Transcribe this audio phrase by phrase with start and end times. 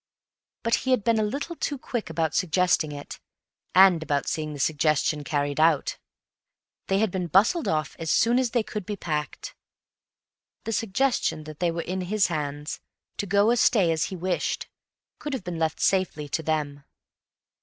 [0.63, 3.19] But he had been a little too quick about suggesting it,
[3.75, 5.99] and about seeing the suggestion carried out.
[6.87, 9.53] They had been bustled off as soon as they could be packed.
[10.63, 12.79] The suggestion that they were in his hands,
[13.17, 14.67] to go or stay as he wished,
[15.19, 16.83] could have been left safely to them.